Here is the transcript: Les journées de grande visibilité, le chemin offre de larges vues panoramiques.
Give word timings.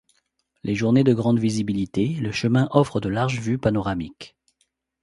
Les 0.63 0.73
journées 0.73 1.03
de 1.03 1.13
grande 1.13 1.37
visibilité, 1.37 2.07
le 2.15 2.31
chemin 2.31 2.67
offre 2.71 2.99
de 2.99 3.07
larges 3.07 3.39
vues 3.39 3.59
panoramiques. 3.59 4.35